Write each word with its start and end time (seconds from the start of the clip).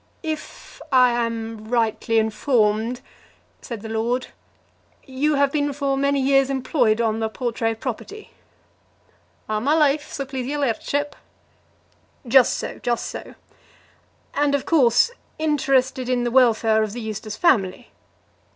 "If 0.23 0.81
I 0.91 1.11
am 1.11 1.67
rightly 1.69 2.17
informed," 2.17 3.01
said 3.61 3.81
the 3.81 3.89
lord, 3.89 4.29
"you 5.05 5.35
have 5.35 5.51
been 5.51 5.73
for 5.73 5.95
many 5.95 6.19
years 6.19 6.49
employed 6.49 6.99
on 6.99 7.19
the 7.19 7.29
Portray 7.29 7.75
property?" 7.75 8.31
"A' 9.47 9.61
my 9.61 9.75
life, 9.75 10.11
so 10.11 10.25
please 10.25 10.47
your 10.47 10.61
lairdship." 10.61 11.15
"Just 12.27 12.55
so; 12.57 12.79
just 12.79 13.05
so. 13.11 13.35
And, 14.33 14.55
of 14.55 14.65
course, 14.65 15.11
interested 15.37 16.09
in 16.09 16.23
the 16.23 16.31
welfare 16.31 16.81
of 16.81 16.93
the 16.93 17.01
Eustace 17.01 17.37
family?" 17.37 17.91